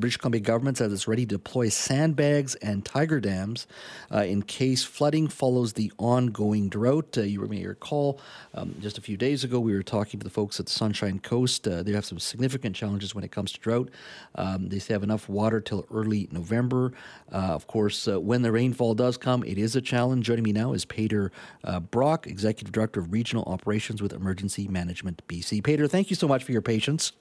British 0.00 0.16
Columbia 0.16 0.40
government 0.40 0.78
says 0.78 0.92
it's 0.92 1.06
ready 1.06 1.26
to 1.26 1.36
deploy 1.36 1.68
sandbags 1.68 2.54
and 2.56 2.84
tiger 2.84 3.20
dams 3.20 3.66
uh, 4.12 4.22
in 4.22 4.42
case 4.42 4.82
flooding 4.82 5.28
follows 5.28 5.74
the 5.74 5.92
ongoing 5.98 6.68
drought. 6.68 7.16
Uh, 7.18 7.22
you 7.22 7.40
may 7.42 7.64
recall 7.66 8.18
um, 8.54 8.74
just 8.80 8.96
a 8.96 9.00
few 9.00 9.16
days 9.16 9.44
ago 9.44 9.60
we 9.60 9.74
were 9.74 9.82
talking 9.82 10.18
to 10.18 10.24
the 10.24 10.30
folks 10.30 10.58
at 10.58 10.66
the 10.66 10.72
Sunshine 10.72 11.18
Coast. 11.18 11.68
Uh, 11.68 11.82
they 11.82 11.92
have 11.92 12.04
some 12.04 12.18
significant 12.18 12.74
challenges 12.74 13.14
when 13.14 13.22
it 13.22 13.30
comes 13.30 13.52
to 13.52 13.60
drought. 13.60 13.90
Um, 14.34 14.68
they 14.68 14.78
say 14.78 14.94
have 14.94 15.02
enough 15.02 15.28
water 15.28 15.60
till 15.60 15.86
early 15.92 16.28
November. 16.32 16.92
Uh, 17.30 17.36
of 17.36 17.66
course, 17.66 18.08
uh, 18.08 18.18
when 18.18 18.42
the 18.42 18.50
rainfall 18.50 18.94
does 18.94 19.18
come, 19.18 19.44
it 19.44 19.58
is 19.58 19.76
a 19.76 19.80
challenge. 19.80 20.26
Joining 20.26 20.44
me 20.44 20.52
now 20.52 20.72
is 20.72 20.84
Peter 20.84 21.30
Brach, 21.90 22.26
Executive 22.26 22.72
Director 22.72 23.00
of 23.00 23.12
Regional 23.12 23.44
Operations 23.44 24.00
with 24.00 24.12
Emergency 24.12 24.66
Management 24.66 25.22
BC. 25.28 25.62
Peter, 25.62 25.86
thank 25.86 26.08
you 26.08 26.16
so 26.16 26.26
much 26.26 26.42
for 26.42 26.52
your 26.52 26.62
patience. 26.62 27.12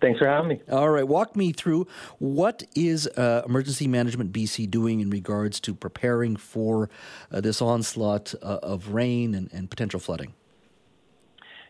Thanks 0.00 0.18
for 0.18 0.26
having 0.26 0.48
me. 0.48 0.60
All 0.70 0.90
right, 0.90 1.06
walk 1.06 1.36
me 1.36 1.52
through 1.52 1.86
what 2.18 2.62
is 2.74 3.06
uh, 3.06 3.42
Emergency 3.44 3.86
Management 3.86 4.32
BC 4.32 4.70
doing 4.70 5.00
in 5.00 5.10
regards 5.10 5.60
to 5.60 5.74
preparing 5.74 6.36
for 6.36 6.88
uh, 7.30 7.40
this 7.40 7.60
onslaught 7.60 8.34
uh, 8.42 8.58
of 8.62 8.88
rain 8.88 9.34
and, 9.34 9.52
and, 9.52 9.68
potential 9.68 10.00
flooding. 10.00 10.32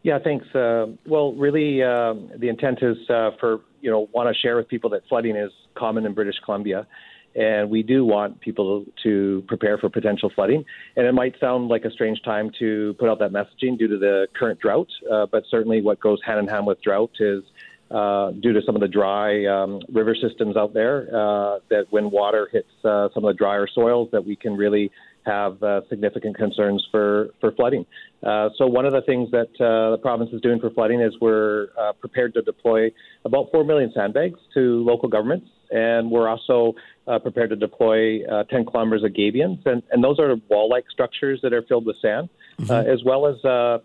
Yeah, 0.02 0.18
thanks. 0.22 0.46
Uh, 0.54 0.86
well, 1.06 1.34
really, 1.34 1.82
um, 1.82 2.30
the 2.36 2.48
intent 2.48 2.78
is 2.82 2.96
uh, 3.10 3.32
for 3.38 3.60
you 3.80 3.90
know 3.90 4.08
want 4.12 4.34
to 4.34 4.40
share 4.40 4.56
with 4.56 4.68
people 4.68 4.90
that 4.90 5.02
flooding 5.08 5.36
is 5.36 5.50
common 5.74 6.06
in 6.06 6.14
British 6.14 6.36
Columbia, 6.44 6.86
and 7.34 7.68
we 7.68 7.82
do 7.82 8.04
want 8.04 8.40
people 8.40 8.86
to 9.02 9.44
prepare 9.46 9.76
for 9.76 9.90
potential 9.90 10.30
flooding. 10.34 10.64
And 10.96 11.06
it 11.06 11.12
might 11.12 11.34
sound 11.38 11.68
like 11.68 11.84
a 11.84 11.90
strange 11.90 12.22
time 12.22 12.50
to 12.58 12.94
put 12.98 13.08
out 13.08 13.18
that 13.18 13.32
messaging 13.32 13.78
due 13.78 13.88
to 13.88 13.98
the 13.98 14.28
current 14.38 14.58
drought, 14.60 14.88
uh, 15.10 15.26
but 15.26 15.44
certainly 15.50 15.82
what 15.82 16.00
goes 16.00 16.18
hand 16.24 16.38
in 16.38 16.48
hand 16.48 16.66
with 16.66 16.80
drought 16.80 17.12
is 17.20 17.42
uh, 17.90 18.30
due 18.32 18.52
to 18.52 18.60
some 18.64 18.76
of 18.76 18.80
the 18.80 18.88
dry 18.88 19.44
um, 19.46 19.80
river 19.92 20.14
systems 20.14 20.56
out 20.56 20.72
there, 20.72 21.08
uh, 21.08 21.58
that 21.70 21.86
when 21.90 22.10
water 22.10 22.48
hits 22.52 22.68
uh, 22.84 23.08
some 23.14 23.24
of 23.24 23.34
the 23.34 23.38
drier 23.38 23.66
soils, 23.74 24.08
that 24.12 24.24
we 24.24 24.36
can 24.36 24.56
really 24.56 24.90
have 25.26 25.62
uh, 25.62 25.80
significant 25.88 26.36
concerns 26.36 26.86
for 26.90 27.30
for 27.40 27.52
flooding. 27.52 27.84
Uh, 28.22 28.48
so 28.56 28.66
one 28.66 28.86
of 28.86 28.92
the 28.92 29.02
things 29.02 29.30
that 29.30 29.48
uh, 29.60 29.90
the 29.90 29.98
province 30.00 30.30
is 30.32 30.40
doing 30.40 30.60
for 30.60 30.70
flooding 30.70 31.00
is 31.00 31.12
we're 31.20 31.68
prepared 32.00 32.32
to 32.34 32.42
deploy 32.42 32.90
about 33.24 33.46
four 33.52 33.64
million 33.64 33.90
sandbags 33.94 34.38
to 34.54 34.82
local 34.84 35.08
governments, 35.08 35.46
and 35.70 36.10
we're 36.10 36.28
also 36.28 36.74
prepared 37.18 37.50
to 37.50 37.56
deploy 37.56 38.20
10 38.50 38.66
kilometers 38.66 39.02
of 39.04 39.12
gabions, 39.12 39.64
and, 39.66 39.82
and 39.90 40.02
those 40.02 40.18
are 40.18 40.36
wall-like 40.48 40.84
structures 40.90 41.40
that 41.42 41.52
are 41.52 41.62
filled 41.62 41.86
with 41.86 41.96
sand. 42.00 42.28
Mm-hmm. 42.60 42.90
as 42.90 43.02
well 43.02 43.26
as 43.26 43.36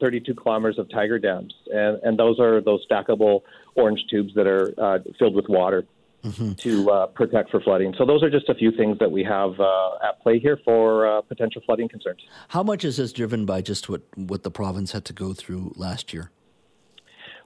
32 0.02 0.34
kilometers 0.34 0.78
of 0.78 0.90
tiger 0.90 1.18
dams, 1.18 1.54
and, 1.72 1.98
and 2.04 2.20
those 2.20 2.42
are 2.42 2.60
those 2.60 2.86
stackable 2.86 3.44
orange 3.76 4.04
tubes 4.10 4.34
that 4.36 4.48
are 4.48 4.74
uh, 4.78 5.00
filled 5.18 5.34
with 5.34 5.48
water 5.48 5.86
mm-hmm. 6.26 6.54
to 6.54 6.90
uh, 6.90 7.06
protect 7.08 7.52
for 7.52 7.62
flooding. 7.62 7.94
So 7.98 8.06
those 8.06 8.24
are 8.24 8.30
just 8.30 8.50
a 8.50 8.56
few 8.56 8.72
things 8.72 8.98
that 9.00 9.12
we 9.12 9.24
have 9.24 9.60
uh, 9.60 10.08
at 10.08 10.22
play 10.22 10.40
here 10.40 10.60
for 10.64 11.08
uh, 11.08 11.22
potential 11.22 11.62
flooding 11.66 11.88
concerns. 11.88 12.22
How 12.50 12.64
much 12.64 12.84
is 12.84 12.98
this 12.98 13.14
driven 13.14 13.46
by 13.46 13.62
just 13.62 13.90
what, 13.90 14.02
what 14.16 14.44
the 14.44 14.52
province 14.52 14.92
had 14.92 15.06
to 15.06 15.14
go 15.14 15.34
through 15.34 15.74
last 15.76 16.14
year? 16.14 16.32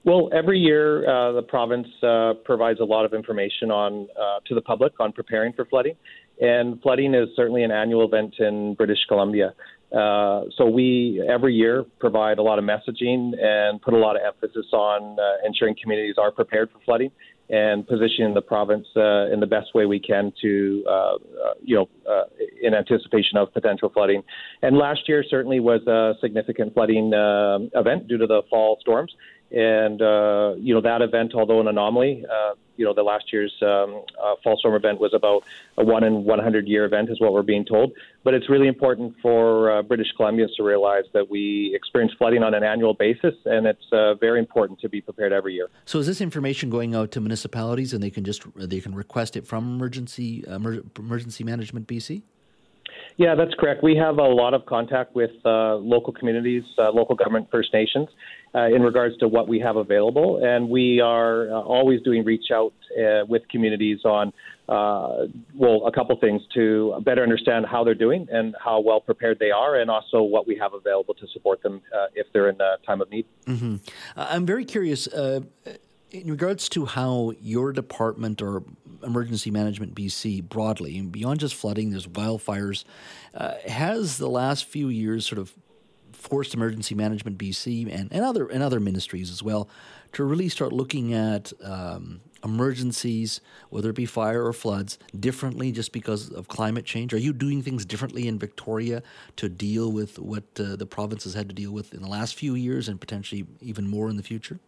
Well, 0.04 0.30
every 0.32 0.58
year 0.58 1.08
uh, 1.08 1.32
the 1.32 1.42
province 1.42 1.88
uh, 2.02 2.34
provides 2.44 2.80
a 2.80 2.84
lot 2.84 3.04
of 3.04 3.12
information 3.12 3.70
on 3.70 4.08
to 4.46 4.54
the 4.54 4.62
public 4.62 4.98
on 4.98 5.12
preparing 5.12 5.52
for 5.52 5.64
flooding, 5.66 5.94
and 6.40 6.80
flooding 6.80 7.14
is 7.14 7.28
certainly 7.36 7.64
an 7.64 7.70
annual 7.70 8.06
event 8.06 8.34
in 8.38 8.74
British 8.74 9.04
Columbia. 9.08 9.54
Uh, 9.92 10.44
so 10.56 10.66
we 10.66 11.22
every 11.28 11.52
year 11.52 11.84
provide 11.98 12.38
a 12.38 12.42
lot 12.42 12.58
of 12.58 12.64
messaging 12.64 13.32
and 13.42 13.82
put 13.82 13.92
a 13.92 13.96
lot 13.96 14.14
of 14.14 14.22
emphasis 14.24 14.66
on 14.72 15.18
uh, 15.18 15.46
ensuring 15.46 15.74
communities 15.80 16.14
are 16.16 16.30
prepared 16.30 16.70
for 16.70 16.78
flooding 16.84 17.10
and 17.48 17.84
positioning 17.88 18.32
the 18.32 18.40
province 18.40 18.86
uh, 18.96 19.26
in 19.32 19.40
the 19.40 19.46
best 19.46 19.74
way 19.74 19.84
we 19.84 19.98
can 19.98 20.32
to, 20.40 20.84
uh, 20.88 20.92
uh, 20.92 21.16
you 21.60 21.74
know, 21.74 21.88
in 22.62 22.74
anticipation 22.74 23.36
of 23.36 23.52
potential 23.52 23.90
flooding. 23.92 24.22
And 24.62 24.76
last 24.78 25.08
year 25.08 25.24
certainly 25.28 25.58
was 25.58 25.84
a 25.88 26.14
significant 26.20 26.72
flooding 26.74 27.10
event 27.74 28.06
due 28.06 28.18
to 28.18 28.28
the 28.28 28.42
fall 28.48 28.78
storms. 28.80 29.12
And, 29.50 30.00
uh, 30.00 30.54
you 30.58 30.74
know, 30.74 30.80
that 30.80 31.02
event, 31.02 31.32
although 31.34 31.60
an 31.60 31.66
anomaly, 31.66 32.24
uh, 32.30 32.54
you 32.76 32.84
know, 32.84 32.94
the 32.94 33.02
last 33.02 33.32
year's 33.32 33.52
um, 33.62 34.04
uh, 34.22 34.36
fall 34.42 34.56
storm 34.56 34.74
event 34.74 35.00
was 35.00 35.12
about 35.12 35.42
a 35.76 35.84
one 35.84 36.04
in 36.04 36.24
100 36.24 36.68
year 36.68 36.84
event, 36.84 37.10
is 37.10 37.20
what 37.20 37.32
we're 37.32 37.42
being 37.42 37.64
told. 37.64 37.92
But 38.24 38.34
it's 38.34 38.48
really 38.48 38.68
important 38.68 39.14
for 39.20 39.70
uh, 39.70 39.82
British 39.82 40.06
Columbians 40.18 40.54
to 40.56 40.62
realize 40.62 41.04
that 41.12 41.28
we 41.28 41.72
experience 41.74 42.12
flooding 42.16 42.42
on 42.42 42.54
an 42.54 42.62
annual 42.62 42.94
basis, 42.94 43.34
and 43.44 43.66
it's 43.66 43.84
uh, 43.92 44.14
very 44.14 44.38
important 44.38 44.80
to 44.80 44.88
be 44.88 45.00
prepared 45.00 45.32
every 45.32 45.54
year. 45.54 45.68
So, 45.84 45.98
is 45.98 46.06
this 46.06 46.20
information 46.20 46.70
going 46.70 46.94
out 46.94 47.10
to 47.12 47.20
municipalities, 47.20 47.92
and 47.92 48.02
they 48.02 48.10
can 48.10 48.24
just 48.24 48.44
they 48.56 48.80
can 48.80 48.94
request 48.94 49.36
it 49.36 49.46
from 49.46 49.74
emergency 49.74 50.44
emergency 50.46 51.44
management 51.44 51.86
BC? 51.86 52.22
Yeah, 53.16 53.34
that's 53.34 53.54
correct. 53.54 53.82
We 53.82 53.96
have 53.96 54.18
a 54.18 54.22
lot 54.22 54.54
of 54.54 54.66
contact 54.66 55.14
with 55.14 55.30
uh, 55.44 55.76
local 55.76 56.12
communities, 56.12 56.64
uh, 56.78 56.90
local 56.90 57.14
government, 57.14 57.48
First 57.50 57.72
Nations, 57.72 58.08
uh, 58.54 58.66
in 58.66 58.82
regards 58.82 59.16
to 59.18 59.28
what 59.28 59.46
we 59.46 59.60
have 59.60 59.76
available, 59.76 60.40
and 60.42 60.68
we 60.68 61.00
are 61.00 61.48
uh, 61.50 61.60
always 61.60 62.00
doing 62.02 62.24
reach 62.24 62.50
out 62.52 62.72
uh, 62.98 63.24
with 63.28 63.42
communities 63.48 64.00
on, 64.04 64.32
uh, 64.68 65.26
well, 65.54 65.86
a 65.86 65.92
couple 65.92 66.18
things 66.18 66.42
to 66.54 67.00
better 67.04 67.22
understand 67.22 67.66
how 67.66 67.84
they're 67.84 67.94
doing 67.94 68.26
and 68.32 68.56
how 68.62 68.80
well 68.80 69.00
prepared 69.00 69.38
they 69.38 69.50
are, 69.50 69.76
and 69.80 69.90
also 69.90 70.22
what 70.22 70.46
we 70.46 70.56
have 70.56 70.74
available 70.74 71.14
to 71.14 71.26
support 71.32 71.62
them 71.62 71.80
if 72.14 72.26
they're 72.32 72.48
in 72.48 72.60
a 72.60 72.76
time 72.86 73.00
of 73.00 73.10
need. 73.10 73.26
Mm-hmm. 73.46 73.76
I'm 74.16 74.46
very 74.46 74.64
curious 74.64 75.08
in 76.10 76.30
regards 76.30 76.68
to 76.70 76.86
how 76.86 77.32
your 77.40 77.72
department 77.72 78.42
or 78.42 78.62
emergency 79.02 79.50
management 79.50 79.94
BC 79.94 80.48
broadly, 80.48 80.98
and 80.98 81.10
beyond 81.10 81.40
just 81.40 81.54
flooding, 81.54 81.90
there's 81.90 82.06
wildfires, 82.06 82.84
uh, 83.34 83.54
has 83.66 84.18
the 84.18 84.28
last 84.28 84.64
few 84.64 84.88
years 84.88 85.26
sort 85.26 85.38
of 85.38 85.54
forced 86.12 86.52
emergency 86.52 86.94
management 86.94 87.38
BC 87.38 87.92
and, 87.92 88.12
and 88.12 88.24
other 88.24 88.46
and 88.46 88.62
other 88.62 88.78
ministries 88.78 89.30
as 89.30 89.42
well 89.42 89.68
to 90.12 90.24
really 90.24 90.48
start 90.48 90.72
looking 90.72 91.14
at 91.14 91.52
um, 91.62 92.20
emergencies, 92.44 93.40
whether 93.70 93.90
it 93.90 93.96
be 93.96 94.06
fire 94.06 94.44
or 94.44 94.52
floods, 94.52 94.98
differently 95.18 95.72
just 95.72 95.92
because 95.92 96.30
of 96.30 96.48
climate 96.48 96.84
change? 96.84 97.14
Are 97.14 97.18
you 97.18 97.32
doing 97.32 97.62
things 97.62 97.84
differently 97.84 98.28
in 98.28 98.38
Victoria 98.38 99.02
to 99.36 99.48
deal 99.48 99.92
with 99.92 100.18
what 100.18 100.44
uh, 100.58 100.76
the 100.76 100.86
province 100.86 101.24
has 101.24 101.34
had 101.34 101.48
to 101.48 101.54
deal 101.54 101.72
with 101.72 101.94
in 101.94 102.02
the 102.02 102.08
last 102.08 102.34
few 102.34 102.54
years 102.54 102.88
and 102.88 103.00
potentially 103.00 103.46
even 103.60 103.88
more 103.88 104.10
in 104.10 104.16
the 104.16 104.22
future? 104.22 104.58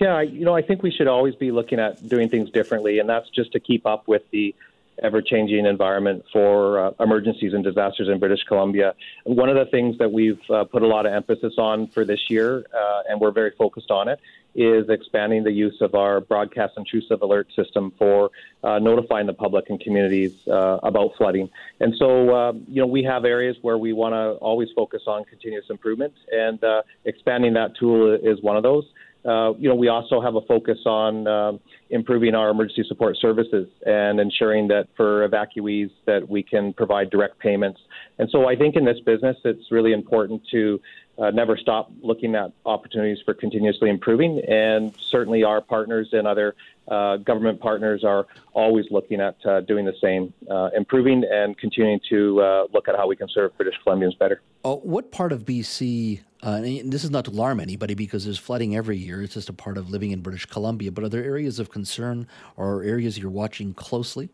Yeah, 0.00 0.20
you 0.20 0.44
know, 0.44 0.54
I 0.54 0.62
think 0.62 0.82
we 0.82 0.92
should 0.92 1.08
always 1.08 1.34
be 1.34 1.50
looking 1.50 1.80
at 1.80 2.08
doing 2.08 2.28
things 2.28 2.50
differently, 2.50 3.00
and 3.00 3.08
that's 3.08 3.28
just 3.30 3.50
to 3.52 3.60
keep 3.60 3.84
up 3.84 4.06
with 4.06 4.22
the 4.30 4.54
ever 5.02 5.22
changing 5.22 5.66
environment 5.66 6.24
for 6.32 6.86
uh, 6.86 6.90
emergencies 7.00 7.52
and 7.52 7.62
disasters 7.64 8.08
in 8.08 8.18
British 8.18 8.42
Columbia. 8.44 8.94
One 9.24 9.48
of 9.48 9.56
the 9.56 9.66
things 9.66 9.98
that 9.98 10.10
we've 10.10 10.40
uh, 10.50 10.64
put 10.64 10.82
a 10.82 10.86
lot 10.86 11.06
of 11.06 11.12
emphasis 11.12 11.54
on 11.58 11.88
for 11.88 12.04
this 12.04 12.20
year, 12.28 12.64
uh, 12.74 13.02
and 13.08 13.20
we're 13.20 13.30
very 13.30 13.52
focused 13.56 13.90
on 13.90 14.08
it, 14.08 14.20
is 14.54 14.88
expanding 14.88 15.44
the 15.44 15.52
use 15.52 15.80
of 15.80 15.94
our 15.94 16.20
broadcast 16.20 16.74
intrusive 16.76 17.22
alert 17.22 17.48
system 17.54 17.92
for 17.96 18.30
uh, 18.64 18.78
notifying 18.80 19.26
the 19.26 19.32
public 19.32 19.68
and 19.68 19.78
communities 19.80 20.32
uh, 20.48 20.78
about 20.82 21.12
flooding. 21.16 21.48
And 21.80 21.94
so, 21.96 22.34
uh, 22.34 22.52
you 22.66 22.80
know, 22.80 22.86
we 22.86 23.04
have 23.04 23.24
areas 23.24 23.56
where 23.62 23.78
we 23.78 23.92
want 23.92 24.14
to 24.14 24.32
always 24.40 24.68
focus 24.74 25.02
on 25.06 25.24
continuous 25.24 25.66
improvement, 25.70 26.14
and 26.32 26.58
expanding 27.04 27.54
that 27.54 27.76
tool 27.76 28.14
is 28.14 28.40
one 28.42 28.56
of 28.56 28.62
those. 28.62 28.84
Uh, 29.28 29.52
you 29.58 29.68
know, 29.68 29.74
we 29.74 29.88
also 29.88 30.22
have 30.22 30.36
a 30.36 30.40
focus 30.42 30.78
on 30.86 31.26
uh, 31.26 31.52
improving 31.90 32.34
our 32.34 32.48
emergency 32.48 32.82
support 32.88 33.14
services 33.18 33.68
and 33.84 34.20
ensuring 34.20 34.68
that 34.68 34.88
for 34.96 35.28
evacuees 35.28 35.90
that 36.06 36.26
we 36.26 36.42
can 36.42 36.72
provide 36.72 37.10
direct 37.10 37.38
payments. 37.38 37.78
And 38.18 38.30
so 38.30 38.48
I 38.48 38.56
think 38.56 38.74
in 38.74 38.86
this 38.86 38.98
business, 39.00 39.36
it's 39.44 39.70
really 39.70 39.92
important 39.92 40.42
to 40.52 40.80
uh, 41.18 41.30
never 41.30 41.58
stop 41.58 41.90
looking 42.00 42.34
at 42.36 42.52
opportunities 42.64 43.18
for 43.22 43.34
continuously 43.34 43.90
improving. 43.90 44.40
And 44.48 44.94
certainly 45.10 45.44
our 45.44 45.60
partners 45.60 46.08
and 46.12 46.26
other 46.26 46.54
uh, 46.86 47.18
government 47.18 47.60
partners 47.60 48.04
are 48.04 48.26
always 48.54 48.86
looking 48.90 49.20
at 49.20 49.36
uh, 49.44 49.60
doing 49.60 49.84
the 49.84 49.94
same, 50.00 50.32
uh, 50.50 50.70
improving 50.74 51.24
and 51.30 51.58
continuing 51.58 52.00
to 52.08 52.40
uh, 52.40 52.66
look 52.72 52.88
at 52.88 52.96
how 52.96 53.06
we 53.06 53.16
can 53.16 53.28
serve 53.28 53.54
British 53.58 53.74
Columbians 53.84 54.16
better. 54.18 54.40
What 54.62 55.12
part 55.12 55.32
of 55.32 55.44
BC, 55.44 56.20
and 56.42 56.92
this 56.92 57.04
is 57.04 57.10
not 57.10 57.24
to 57.24 57.30
alarm 57.30 57.60
anybody 57.60 57.94
because 57.94 58.24
there's 58.24 58.38
flooding 58.38 58.76
every 58.76 58.96
year, 58.96 59.22
it's 59.22 59.34
just 59.34 59.48
a 59.48 59.52
part 59.52 59.76
of 59.76 59.90
living 59.90 60.12
in 60.12 60.20
British 60.20 60.46
Columbia, 60.46 60.92
but 60.92 61.04
are 61.04 61.08
there 61.08 61.24
areas 61.24 61.58
of 61.58 61.70
concern 61.70 62.26
or 62.56 62.82
areas 62.82 63.18
you're 63.18 63.30
watching 63.30 63.74
closely? 63.74 64.30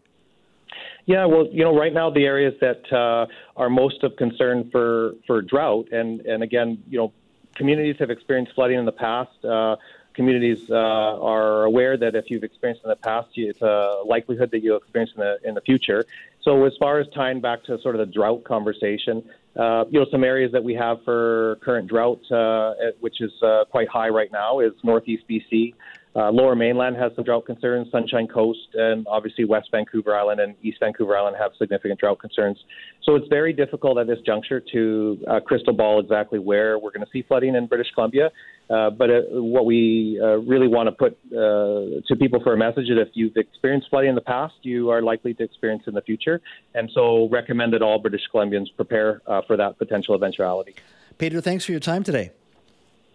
Yeah, 1.07 1.27
well, 1.27 1.47
you 1.51 1.63
know, 1.63 1.77
right 1.77 1.93
now 1.93 2.11
the 2.11 2.25
areas 2.25 2.55
that 2.61 2.91
uh, 2.93 3.27
are 3.57 3.69
most 3.69 4.03
of 4.03 4.17
concern 4.17 4.71
for 4.71 5.15
for 5.27 5.43
drought, 5.43 5.89
and 5.93 6.21
and 6.23 6.43
again, 6.43 6.83
you 6.89 6.99
know, 6.99 7.13
communities 7.55 7.97
have 7.99 8.11
experienced 8.11 8.55
flooding 8.55 8.79
in 8.79 8.85
the 8.85 8.93
past. 8.93 9.45
Uh, 9.45 9.77
communities 10.15 10.71
uh, 10.71 10.75
are 10.75 11.65
aware 11.65 11.97
that 11.97 12.15
if 12.15 12.31
you've 12.31 12.45
experienced 12.45 12.85
in 12.85 12.89
the 12.89 12.97
past, 12.97 13.29
it's 13.35 13.61
a 13.61 14.03
likelihood 14.07 14.51
that 14.53 14.63
you'll 14.63 14.79
experience 14.79 15.13
in 15.15 15.21
the 15.21 15.39
in 15.45 15.55
the 15.55 15.61
future. 15.61 16.05
So, 16.43 16.65
as 16.65 16.73
far 16.79 16.99
as 16.99 17.07
tying 17.15 17.41
back 17.41 17.65
to 17.65 17.79
sort 17.81 17.97
of 17.97 18.07
the 18.07 18.13
drought 18.13 18.45
conversation, 18.45 19.29
uh, 19.57 19.85
you 19.91 20.01
know, 20.01 20.07
some 20.11 20.25
areas 20.25 20.51
that 20.53 20.63
we 20.63 20.75
have 20.75 20.99
for 21.05 21.59
current 21.63 21.89
drought, 21.89 22.21
uh, 22.31 22.75
which 23.01 23.21
is 23.21 23.31
uh, 23.43 23.65
quite 23.71 23.89
high 23.89 24.09
right 24.09 24.31
now, 24.33 24.61
is 24.61 24.73
Northeast 24.83 25.25
BC, 25.31 25.75
Uh, 26.17 26.31
Lower 26.31 26.55
Mainland 26.55 26.97
has 26.97 27.13
some 27.17 27.25
drought 27.25 27.45
concerns. 27.45 27.91
Sunshine 27.91 28.29
Coast 28.29 28.69
and 28.75 29.07
obviously 29.09 29.45
West 29.45 29.69
Vancouver 29.73 30.15
Island 30.15 30.41
and 30.41 30.55
East 30.63 30.79
Vancouver 30.81 31.17
Island 31.17 31.37
have 31.39 31.53
significant 31.59 31.99
drought 31.99 32.21
concerns. 32.21 32.59
So 33.03 33.17
it's 33.17 33.27
very 33.29 33.53
difficult 33.53 33.99
at 33.99 34.07
this 34.07 34.21
juncture 34.25 34.63
to 34.73 35.19
uh, 35.29 35.41
crystal 35.41 35.73
ball 35.75 35.99
exactly 35.99 36.39
where 36.39 36.79
we're 36.79 36.93
going 36.93 37.05
to 37.05 37.11
see 37.11 37.23
flooding 37.23 37.57
in 37.57 37.67
British 37.67 37.89
Columbia. 37.95 38.31
Uh, 38.71 38.91
but 38.91 39.11
uh, 39.11 39.21
what 39.33 39.67
we 39.67 40.19
uh, 40.23 40.37
really 40.39 40.69
want 40.69 40.87
to 40.87 40.93
put 40.93 41.19
uh, 41.33 42.01
to 42.07 42.17
people 42.17 42.41
for 42.43 42.55
a 42.55 42.57
message 42.57 42.85
is 42.85 42.97
if 42.97 43.09
you've 43.15 43.37
experienced 43.37 43.89
flooding 43.91 44.11
in 44.11 44.15
the 44.15 44.21
past, 44.21 44.55
you 44.63 44.91
are 44.91 45.03
likely 45.03 45.35
to 45.35 45.43
experience 45.43 45.83
in 45.87 45.95
the 45.95 46.01
future. 46.01 46.41
And 46.75 46.91
so 46.95 47.29
recommend 47.29 47.75
that 47.75 47.83
all 47.83 47.99
British 47.99 48.23
Columbians 48.33 48.69
prepare 48.77 49.21
for 49.47 49.57
that 49.57 49.79
potential 49.79 50.15
eventuality. 50.15 50.77
Peter, 51.19 51.41
thanks 51.41 51.65
for 51.65 51.73
your 51.73 51.81
time 51.81 52.03
today. 52.03 52.31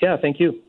Yeah, 0.01 0.17
thank 0.17 0.39
you. 0.39 0.61